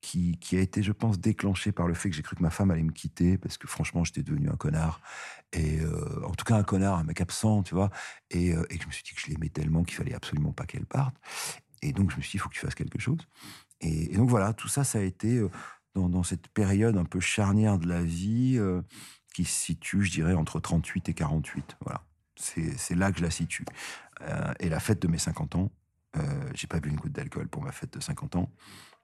qui, 0.01 0.39
a 0.53 0.61
été, 0.61 0.83
je 0.83 0.93
pense, 0.93 1.19
déclenché 1.19 1.73
par 1.73 1.89
le 1.89 1.95
fait 1.95 2.09
que 2.09 2.17
j'ai 2.17 2.23
cru 2.23 2.37
que 2.37 2.43
ma 2.43 2.51
femme 2.51 2.71
allait 2.71 2.83
me 2.83 2.93
quitter 2.93 3.37
parce 3.37 3.59
que 3.59 3.67
franchement, 3.67 4.05
j'étais 4.05 4.23
devenu 4.23 4.49
un 4.49 4.57
connard 4.57 5.01
et 5.53 5.81
en 6.25 6.33
tout 6.33 6.45
cas 6.45 6.57
un 6.57 6.63
connard, 6.63 6.99
un 6.99 7.05
mec 7.05 7.21
absent, 7.21 7.63
tu 7.63 7.75
vois, 7.75 7.91
et, 8.31 8.55
euh, 8.55 8.65
je 8.71 8.87
me 8.87 8.93
suis 8.93 9.03
dit 9.03 9.15
que 9.15 9.21
je 9.21 9.29
l'aimais 9.29 9.49
tellement 9.49 9.83
qu'il 9.83 9.97
fallait 9.97 10.15
absolument 10.15 10.53
pas 10.53 10.67
qu'elle 10.67 10.87
parte. 10.87 11.17
Et 11.83 11.93
donc 11.93 12.11
je 12.11 12.17
me 12.17 12.23
suis 12.23 12.33
dit, 12.33 12.37
il 12.37 12.41
faut 12.41 12.49
que 12.49 12.55
tu 12.55 12.61
fasses 12.61 12.75
quelque 12.75 12.99
chose. 12.99 13.19
Et, 13.81 14.17
donc 14.17 14.29
voilà, 14.29 14.53
tout 14.53 14.69
ça, 14.69 14.85
ça 14.85 14.99
a 14.99 15.03
été 15.03 15.39
euh, 15.39 15.51
dans, 15.95 16.23
cette 16.23 16.49
période 16.49 16.97
un 16.97 17.05
peu 17.05 17.21
charnière 17.21 17.79
de 17.79 17.89
la 17.89 18.03
vie 18.03 18.61
qui 19.35 19.45
se 19.45 19.53
situe, 19.53 20.05
je 20.05 20.11
dirais, 20.11 20.35
entre 20.35 20.61
38 20.61 21.09
et 21.09 21.15
48. 21.15 21.77
Voilà, 21.85 22.03
c'est 22.37 22.95
là 22.95 23.13
que 23.13 23.19
je 23.19 23.25
la 23.25 23.31
situe. 23.31 23.65
et 24.61 24.69
la 24.69 24.81
fête 24.81 25.03
de 25.03 25.09
mes 25.09 25.19
50 25.19 25.57
ans, 25.57 25.73
j'ai 26.55 26.67
pas 26.67 26.81
bu 26.81 26.91
une 26.91 26.97
goutte 26.97 27.13
d'alcool 27.13 27.49
pour 27.49 27.63
ma 27.63 27.73
fête 27.73 27.93
de 27.93 28.01
50 28.01 28.37
ans, 28.37 28.53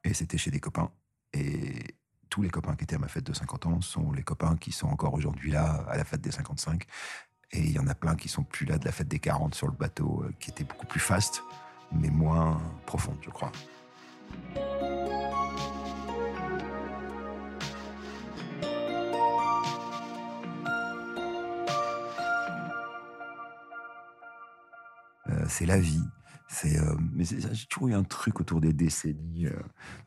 et 0.04 0.14
c'était 0.14 0.38
chez 0.38 0.50
des 0.50 0.60
copains. 0.60 0.90
Et, 1.32 1.96
tous 2.34 2.42
les 2.42 2.50
copains 2.50 2.74
qui 2.74 2.82
étaient 2.82 2.96
à 2.96 2.98
ma 2.98 3.06
fête 3.06 3.22
de 3.22 3.32
50 3.32 3.66
ans 3.66 3.80
sont 3.80 4.10
les 4.10 4.24
copains 4.24 4.56
qui 4.56 4.72
sont 4.72 4.88
encore 4.88 5.14
aujourd'hui 5.14 5.52
là 5.52 5.84
à 5.88 5.96
la 5.96 6.04
fête 6.04 6.20
des 6.20 6.32
55. 6.32 6.84
Et 7.52 7.60
il 7.60 7.70
y 7.70 7.78
en 7.78 7.86
a 7.86 7.94
plein 7.94 8.16
qui 8.16 8.28
sont 8.28 8.42
plus 8.42 8.66
là 8.66 8.76
de 8.76 8.84
la 8.84 8.90
fête 8.90 9.06
des 9.06 9.20
40 9.20 9.54
sur 9.54 9.68
le 9.68 9.72
bateau, 9.72 10.24
euh, 10.24 10.32
qui 10.40 10.50
était 10.50 10.64
beaucoup 10.64 10.86
plus 10.86 10.98
faste, 10.98 11.44
mais 11.92 12.10
moins 12.10 12.60
profonde, 12.86 13.18
je 13.20 13.30
crois. 13.30 13.52
Euh, 25.28 25.44
c'est 25.48 25.66
la 25.66 25.78
vie. 25.78 26.02
C'est, 26.48 26.78
euh, 26.78 26.96
mais 27.12 27.24
j'ai 27.24 27.66
toujours 27.66 27.88
eu 27.88 27.94
un 27.94 28.04
truc 28.04 28.40
autour 28.40 28.60
des 28.60 28.72
décennies. 28.72 29.46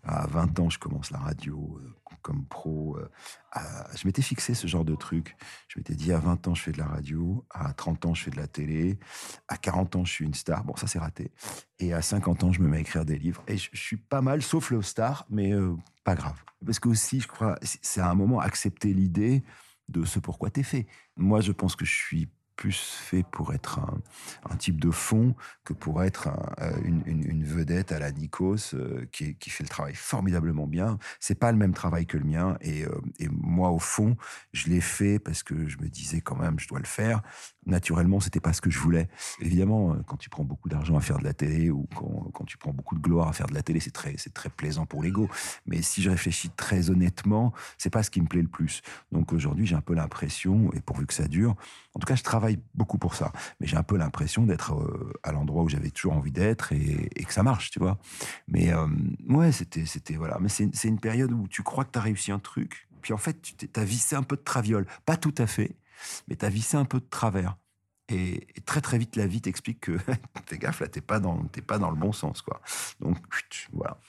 à 0.03 0.27
20 0.27 0.59
ans, 0.59 0.69
je 0.69 0.79
commence 0.79 1.11
la 1.11 1.19
radio 1.19 1.79
comme 2.21 2.45
pro. 2.45 2.97
Euh, 2.97 3.59
je 3.95 4.07
m'étais 4.07 4.21
fixé 4.21 4.53
ce 4.53 4.67
genre 4.67 4.85
de 4.85 4.95
truc. 4.95 5.35
Je 5.67 5.79
m'étais 5.79 5.95
dit 5.95 6.11
à 6.13 6.19
20 6.19 6.47
ans, 6.47 6.55
je 6.55 6.63
fais 6.63 6.71
de 6.71 6.77
la 6.77 6.85
radio. 6.85 7.45
À 7.49 7.73
30 7.73 8.05
ans, 8.05 8.13
je 8.13 8.23
fais 8.23 8.31
de 8.31 8.37
la 8.37 8.47
télé. 8.47 8.99
À 9.47 9.57
40 9.57 9.95
ans, 9.95 10.05
je 10.05 10.11
suis 10.11 10.25
une 10.25 10.33
star. 10.33 10.63
Bon, 10.63 10.75
ça, 10.75 10.87
c'est 10.87 10.99
raté. 10.99 11.31
Et 11.79 11.93
à 11.93 12.01
50 12.01 12.43
ans, 12.43 12.51
je 12.51 12.61
me 12.61 12.67
mets 12.67 12.77
à 12.77 12.79
écrire 12.81 13.05
des 13.05 13.17
livres. 13.17 13.43
Et 13.47 13.57
je, 13.57 13.69
suis 13.73 13.97
pas 13.97 14.21
mal, 14.21 14.41
sauf 14.41 14.71
le 14.71 14.81
star, 14.81 15.25
mais 15.29 15.53
euh, 15.53 15.75
pas 16.03 16.15
grave. 16.15 16.41
Parce 16.65 16.79
que 16.79 16.89
aussi, 16.89 17.19
je 17.19 17.27
crois, 17.27 17.57
c'est 17.61 18.01
à 18.01 18.09
un 18.09 18.15
moment 18.15 18.39
accepter 18.39 18.93
l'idée 18.93 19.43
de 19.89 20.05
ce 20.05 20.19
pourquoi 20.19 20.49
t'es 20.49 20.63
fait. 20.63 20.87
Moi, 21.15 21.41
je 21.41 21.51
pense 21.51 21.75
que 21.75 21.85
je 21.85 21.93
suis 21.93 22.29
plus 22.57 22.75
fait 22.75 23.23
pour 23.23 23.53
être 23.53 23.79
un, 24.49 24.55
type 24.57 24.81
de 24.81 24.89
fond 24.89 25.35
que 25.63 25.73
pour 25.73 26.03
être 26.03 26.29
euh, 26.59 26.71
une, 26.83 27.43
vedette 27.43 27.91
à 27.91 27.99
la 27.99 28.11
Nikos 28.11 28.73
euh, 28.73 29.05
qui, 29.11 29.35
qui, 29.35 29.51
fait 29.51 29.63
le 29.63 29.69
travail 29.69 29.93
formidablement 29.93 30.65
bien. 30.65 30.97
C'est 31.19 31.39
pas 31.39 31.51
le 31.51 31.57
même 31.57 31.73
travail 31.73 32.07
que 32.07 32.17
le 32.17 32.25
mien 32.25 32.57
et, 32.61 32.83
euh, 32.83 32.99
et 33.19 33.29
moi 33.29 33.69
au 33.69 33.77
fond 33.77 34.17
je 34.51 34.69
l'ai 34.69 34.81
fait 34.81 35.19
parce 35.19 35.43
que 35.43 35.67
je 35.67 35.77
me 35.77 35.87
disais 35.87 36.19
quand 36.19 36.35
même 36.35 36.59
je 36.59 36.67
dois 36.67 36.79
le 36.79 36.85
faire. 36.85 37.21
Naturellement 37.67 38.19
c'était 38.19 38.39
pas 38.39 38.53
ce 38.53 38.61
que 38.61 38.71
je 38.71 38.79
voulais. 38.79 39.07
Évidemment 39.39 39.95
quand 40.07 40.17
tu 40.17 40.29
prends 40.29 40.43
beaucoup 40.43 40.67
d'argent 40.67 40.97
à 40.97 41.01
faire 41.01 41.19
de 41.19 41.23
la 41.23 41.33
télé 41.33 41.69
ou 41.69 41.87
quand, 41.95 42.31
quand, 42.33 42.45
tu 42.45 42.57
prends 42.57 42.73
beaucoup 42.73 42.95
de 42.95 43.01
gloire 43.01 43.27
à 43.27 43.33
faire 43.33 43.47
de 43.47 43.53
la 43.53 43.61
télé 43.61 43.79
c'est 43.79 43.91
très 43.91 44.15
c'est 44.17 44.33
très 44.33 44.49
plaisant 44.49 44.87
pour 44.87 45.03
l'ego. 45.03 45.29
Mais 45.67 45.83
si 45.83 46.01
je 46.01 46.09
réfléchis 46.09 46.49
très 46.49 46.89
honnêtement 46.89 47.53
c'est 47.77 47.91
pas 47.91 48.01
ce 48.01 48.09
qui 48.09 48.19
me 48.19 48.27
plaît 48.27 48.41
le 48.41 48.47
plus. 48.47 48.81
Donc 49.11 49.31
aujourd'hui 49.31 49.67
j'ai 49.67 49.75
un 49.75 49.81
peu 49.81 49.93
l'impression 49.93 50.73
et 50.73 50.81
pourvu 50.81 51.05
que 51.05 51.13
ça 51.13 51.27
dure 51.27 51.55
en 51.97 51.99
tout 51.99 52.05
cas, 52.05 52.15
je 52.15 52.21
travaille 52.21 52.46
beaucoup 52.73 52.97
pour 52.97 53.15
ça. 53.15 53.31
Mais 53.59 53.67
j'ai 53.67 53.77
un 53.77 53.83
peu 53.83 53.97
l'impression 53.97 54.43
d'être 54.43 54.73
euh, 54.73 55.13
à 55.23 55.31
l'endroit 55.31 55.63
où 55.63 55.69
j'avais 55.69 55.91
toujours 55.91 56.13
envie 56.13 56.31
d'être 56.31 56.71
et, 56.71 57.09
que 57.25 57.33
ça 57.33 57.43
marche, 57.43 57.71
tu 57.71 57.79
vois. 57.79 57.97
Mais 58.47 58.73
euh, 58.73 58.87
ouais, 59.27 59.51
c'était, 59.51 59.85
c'était 59.85 60.15
voilà. 60.15 60.37
Mais 60.39 60.49
c'est, 60.49 60.87
une 60.87 60.99
période 60.99 61.31
où 61.31 61.47
tu 61.47 61.63
crois 61.63 61.83
que 61.83 61.91
tu 61.91 61.99
as 61.99 62.01
réussi 62.01 62.31
un 62.31 62.39
truc, 62.39 62.87
puis 63.01 63.13
en 63.13 63.17
fait, 63.17 63.41
tu 63.41 63.67
as 63.75 63.83
vissé 63.83 64.15
un 64.15 64.23
peu 64.23 64.37
de 64.37 64.43
traviole. 64.43 64.85
Pas 65.05 65.17
tout 65.17 65.35
à 65.37 65.47
fait, 65.47 65.75
mais 66.27 66.35
tu 66.35 66.45
as 66.45 66.49
vissé 66.49 66.77
un 66.77 66.85
peu 66.85 66.99
de 66.99 67.07
travers. 67.09 67.57
Et, 68.09 68.47
très 68.65 68.81
très 68.81 68.97
vite, 68.97 69.15
la 69.15 69.27
vie 69.27 69.41
t'explique 69.41 69.81
que 69.81 69.97
fais 70.45 70.57
gaffe, 70.57 70.79
là, 70.79 70.87
t'es 70.87 71.01
pas, 71.01 71.19
dans, 71.19 71.37
pas 71.65 71.77
dans 71.77 71.89
le 71.89 71.97
bon 71.97 72.13
sens. 72.13 72.41
quoi. 72.41 72.61
Donc, 72.99 73.17
voilà. 73.73 73.99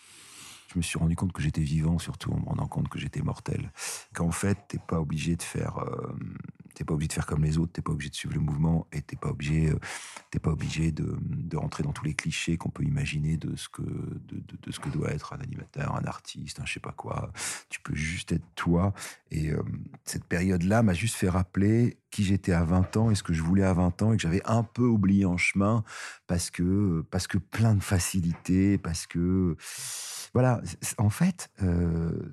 Je 0.72 0.78
me 0.78 0.82
suis 0.82 0.98
rendu 0.98 1.16
compte 1.16 1.32
que 1.32 1.40
j'étais 1.40 1.62
vivant, 1.62 1.98
surtout 1.98 2.30
en 2.32 2.38
me 2.38 2.44
rendant 2.44 2.66
compte 2.66 2.88
que 2.88 2.98
j'étais 2.98 3.22
mortel. 3.22 3.72
Qu'en 4.14 4.30
fait, 4.30 4.58
t'es 4.68 4.78
pas 4.78 5.00
obligé 5.00 5.34
de 5.34 5.42
faire 5.42 5.78
euh, 5.78 6.14
T'es 6.78 6.84
pas 6.84 6.94
obligé 6.94 7.08
de 7.08 7.12
faire 7.14 7.26
comme 7.26 7.42
les 7.42 7.58
autres, 7.58 7.72
t'es 7.72 7.82
pas 7.82 7.90
obligé 7.90 8.08
de 8.08 8.14
suivre 8.14 8.34
le 8.34 8.40
mouvement 8.40 8.86
et 8.92 9.02
t'es 9.02 9.16
pas 9.16 9.30
obligé, 9.30 9.70
euh, 9.70 9.80
t'es 10.30 10.38
pas 10.38 10.52
obligé 10.52 10.92
de, 10.92 11.56
rentrer 11.56 11.82
dans 11.82 11.90
tous 11.90 12.04
les 12.04 12.14
clichés 12.14 12.56
qu'on 12.56 12.70
peut 12.70 12.84
imaginer 12.84 13.36
de 13.36 13.56
ce 13.56 13.68
que, 13.68 13.82
de, 13.82 14.70
ce 14.70 14.78
que 14.78 14.88
doit 14.88 15.10
être 15.10 15.32
un 15.32 15.40
animateur, 15.40 15.96
un 15.96 16.04
artiste, 16.04 16.60
un 16.60 16.66
je 16.66 16.74
sais 16.74 16.78
pas 16.78 16.92
quoi. 16.92 17.32
Tu 17.68 17.80
peux 17.80 17.96
juste 17.96 18.30
être 18.30 18.44
toi. 18.54 18.94
Et 19.32 19.50
euh, 19.50 19.60
cette 20.04 20.22
période-là 20.22 20.84
m'a 20.84 20.94
juste 20.94 21.16
fait 21.16 21.28
rappeler 21.28 21.98
qui 22.12 22.22
j'étais 22.22 22.52
à 22.52 22.62
20 22.62 22.96
ans 22.96 23.10
et 23.10 23.16
ce 23.16 23.24
que 23.24 23.32
je 23.32 23.42
voulais 23.42 23.64
à 23.64 23.72
20 23.72 24.02
ans 24.02 24.12
et 24.12 24.16
que 24.16 24.22
j'avais 24.22 24.42
un 24.44 24.62
peu 24.62 24.84
oublié 24.84 25.24
en 25.24 25.36
chemin 25.36 25.82
parce 26.28 26.48
que, 26.48 27.04
parce 27.10 27.26
que 27.26 27.38
plein 27.38 27.74
de 27.74 27.82
facilité, 27.82 28.78
parce 28.78 29.08
que, 29.08 29.56
voilà, 30.32 30.60
en 30.98 31.10
fait, 31.10 31.50
euh, 31.60 32.30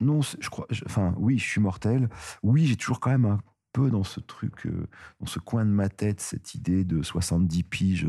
non, 0.00 0.22
je 0.22 0.48
crois, 0.48 0.66
enfin, 0.86 1.14
oui, 1.18 1.38
je 1.38 1.44
suis 1.44 1.60
mortel. 1.60 2.08
Oui, 2.42 2.66
j'ai 2.66 2.76
toujours 2.76 3.00
quand 3.00 3.10
même 3.10 3.26
un 3.26 3.40
peu 3.74 3.90
dans 3.90 4.04
ce 4.04 4.20
truc, 4.20 4.66
euh, 4.66 4.86
dans 5.20 5.26
ce 5.26 5.40
coin 5.40 5.66
de 5.66 5.70
ma 5.70 5.90
tête, 5.90 6.20
cette 6.20 6.54
idée 6.54 6.84
de 6.84 7.02
70 7.02 7.64
piges. 7.64 8.06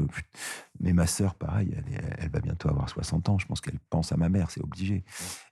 Mais 0.80 0.94
ma 0.94 1.08
sœur, 1.08 1.36
pareil, 1.36 1.76
elle, 2.20 2.30
va 2.30 2.40
bientôt 2.40 2.70
avoir 2.70 2.88
60 2.88 3.28
ans. 3.28 3.40
Je 3.40 3.48
pense 3.48 3.60
qu'elle 3.60 3.80
pense 3.90 4.14
à 4.14 4.18
ma 4.18 4.30
mère, 4.30 4.52
c'est 4.52 4.64
obligé. 4.64 5.04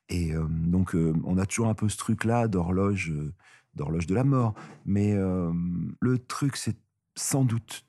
Et 0.07 0.33
euh, 0.33 0.45
donc, 0.47 0.95
euh, 0.95 1.13
on 1.25 1.37
a 1.37 1.45
toujours 1.45 1.67
un 1.67 1.73
peu 1.73 1.89
ce 1.89 1.97
truc-là 1.97 2.47
d'horloge, 2.47 3.11
d'horloge 3.73 4.05
de 4.05 4.13
la 4.13 4.23
mort. 4.23 4.53
Mais 4.85 5.15
le 5.15 6.19
truc, 6.19 6.55
c'est 6.55 6.77
sans 7.15 7.43
doute 7.43 7.85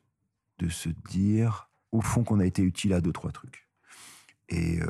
de 0.59 0.69
se 0.69 0.88
dire, 1.11 1.71
au 1.93 2.00
fond, 2.00 2.25
qu'on 2.25 2.40
a 2.40 2.47
été 2.47 2.62
utile 2.62 2.95
à 2.95 3.02
deux, 3.02 3.12
trois 3.12 3.33
trucs. 3.33 3.69
Et 4.49 4.81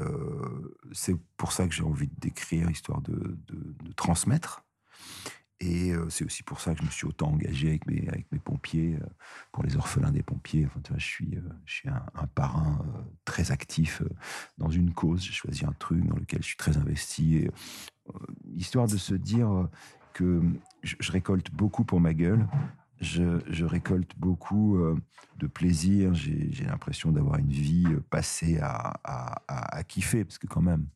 c'est 0.92 1.16
pour 1.36 1.52
ça 1.52 1.66
que 1.66 1.74
j'ai 1.74 1.82
envie 1.82 2.08
d'écrire, 2.18 2.70
histoire 2.70 3.00
de, 3.02 3.36
de 3.48 3.92
transmettre. 3.96 4.63
Et 5.60 5.92
euh, 5.92 6.08
c'est 6.10 6.24
aussi 6.24 6.42
pour 6.42 6.60
ça 6.60 6.74
que 6.74 6.80
je 6.80 6.84
me 6.84 6.90
suis 6.90 7.06
autant 7.06 7.28
engagé 7.28 7.68
avec 7.68 7.86
mes, 7.86 8.38
pompiers, 8.38 8.98
euh, 9.00 9.06
pour 9.52 9.62
les 9.62 9.76
orphelins 9.76 10.10
des 10.10 10.22
pompiers. 10.22 10.66
Enfin, 10.66 10.80
euh, 10.90 10.98
je 10.98 11.72
suis 11.72 11.88
un, 11.88 12.26
parrain 12.34 12.84
très 13.24 13.52
actif 13.52 14.02
dans 14.58 14.70
une 14.70 14.92
cause. 14.92 15.22
J'ai 15.22 15.32
choisi 15.32 15.64
un 15.64 15.74
truc 15.78 16.04
dans 16.06 16.16
lequel 16.16 16.42
je 16.42 16.48
suis 16.48 16.56
très 16.56 16.76
investi. 16.76 17.48
Histoire 18.56 18.88
de 18.88 18.96
se 18.96 19.14
dire 19.14 19.68
que 20.12 20.42
je, 20.82 21.12
récolte 21.12 21.50
beaucoup 21.52 21.84
pour 21.84 22.00
ma 22.00 22.14
gueule. 22.14 22.46
Je, 23.00 23.64
récolte 23.64 24.18
beaucoup 24.18 24.78
de 25.38 25.46
plaisir. 25.46 26.14
J'ai 26.14 26.64
l'impression 26.66 27.12
d'avoir 27.12 27.38
une 27.38 27.52
vie 27.52 27.86
passée 28.10 28.58
à, 28.60 29.82
kiffer, 29.86 30.24
parce 30.24 30.38
que 30.38 30.48
quand 30.48 30.62
même, 30.62 30.88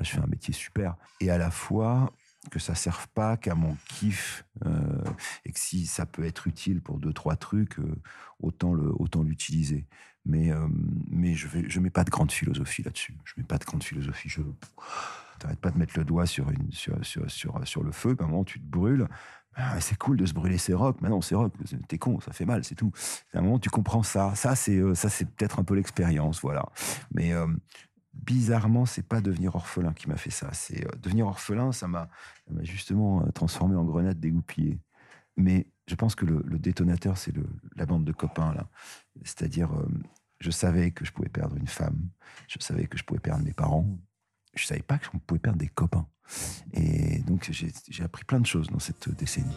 je 0.00 0.10
fais 0.10 0.20
un 0.20 0.26
métier 0.26 0.54
super. 0.54 0.96
Et 1.20 1.30
à 1.30 1.38
la 1.38 1.50
fois, 1.50 2.12
que 2.50 2.58
ça 2.58 2.74
serve 2.74 3.08
pas 3.08 3.36
qu'à 3.36 3.54
mon 3.54 3.76
kiff 3.88 4.44
euh, 4.64 5.04
et 5.44 5.52
que 5.52 5.58
si 5.58 5.86
ça 5.86 6.06
peut 6.06 6.24
être 6.24 6.46
utile 6.46 6.80
pour 6.80 6.98
deux 6.98 7.12
trois 7.12 7.36
trucs 7.36 7.78
euh, 7.78 8.00
autant 8.40 8.74
le 8.74 8.90
autant 8.98 9.22
l'utiliser 9.22 9.86
mais 10.24 10.52
euh, 10.52 10.66
mais 11.10 11.34
je 11.34 11.48
vais 11.48 11.68
je 11.68 11.80
mets 11.80 11.90
pas 11.90 12.04
de 12.04 12.10
grande 12.10 12.32
philosophie 12.32 12.82
là-dessus 12.82 13.16
je 13.24 13.34
mets 13.36 13.44
pas 13.44 13.58
de 13.58 13.64
grande 13.64 13.82
philosophie 13.82 14.28
je 14.28 14.42
t'arrêtes 15.38 15.60
pas 15.60 15.70
de 15.70 15.78
mettre 15.78 15.98
le 15.98 16.04
doigt 16.04 16.26
sur 16.26 16.50
une 16.50 16.70
sur 16.70 17.04
sur 17.04 17.30
sur, 17.30 17.66
sur 17.66 17.82
le 17.82 17.92
feu 17.92 18.16
un 18.20 18.26
moment 18.26 18.44
tu 18.44 18.60
te 18.60 18.66
brûles 18.66 19.08
ah, 19.56 19.80
c'est 19.80 19.96
cool 19.96 20.16
de 20.16 20.26
se 20.26 20.34
brûler 20.34 20.58
ses 20.58 20.74
rocs. 20.74 20.96
Mais 21.00 21.08
non, 21.08 21.20
c'est 21.20 21.36
rocs, 21.36 21.52
t'es 21.86 21.96
con, 21.96 22.18
ça 22.18 22.32
fait 22.32 22.44
mal, 22.44 22.64
c'est 22.64 22.74
tout. 22.74 22.90
À 23.32 23.38
un 23.38 23.42
moment, 23.42 23.60
tu 23.60 23.70
comprends 23.70 24.02
ça. 24.02 24.34
Ça, 24.34 24.56
c'est 24.56 24.82
ça, 24.96 25.08
c'est 25.08 25.26
peut-être 25.26 25.60
un 25.60 25.62
peu 25.62 25.76
l'expérience, 25.76 26.40
voilà. 26.40 26.66
Mais 27.12 27.32
bizarrement, 28.14 28.86
c'est 28.86 29.06
pas 29.06 29.20
devenir 29.20 29.54
orphelin 29.54 29.92
qui 29.92 30.08
m'a 30.08 30.16
fait 30.16 30.30
ça. 30.30 30.52
C'est 30.52 30.86
euh, 30.86 30.90
devenir 31.00 31.26
orphelin, 31.26 31.72
ça 31.72 31.88
m'a 31.88 32.08
justement 32.60 33.22
euh, 33.22 33.30
transformé 33.30 33.76
en 33.76 33.84
grenade 33.84 34.18
dégoupillée. 34.18 34.78
Mais 35.36 35.66
je 35.88 35.94
pense 35.94 36.14
que 36.14 36.24
le, 36.24 36.58
détonateur, 36.58 37.18
c'est 37.18 37.34
la 37.76 37.86
bande 37.86 38.04
de 38.04 38.12
copains 38.12 38.54
là. 38.54 38.68
C'est-à-dire, 39.24 39.72
euh, 39.74 39.88
je 40.40 40.50
savais 40.50 40.92
que 40.92 41.04
je 41.04 41.12
pouvais 41.12 41.28
perdre 41.28 41.56
une 41.56 41.66
femme, 41.66 42.08
je 42.48 42.58
savais 42.60 42.86
que 42.86 42.96
je 42.96 43.04
pouvais 43.04 43.20
perdre 43.20 43.44
mes 43.44 43.52
parents, 43.52 43.86
je 44.54 44.64
savais 44.64 44.82
pas 44.82 44.98
qu'on 44.98 45.18
pouvait 45.18 45.40
perdre 45.40 45.58
des 45.58 45.68
copains. 45.68 46.06
Et 46.72 47.18
donc 47.20 47.50
j'ai 47.50 48.04
appris 48.04 48.24
plein 48.24 48.40
de 48.40 48.46
choses 48.46 48.68
dans 48.68 48.78
cette 48.78 49.10
décennie. 49.14 49.56